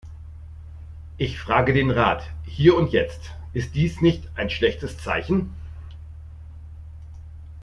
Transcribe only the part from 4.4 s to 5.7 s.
schlechtes Zeichen?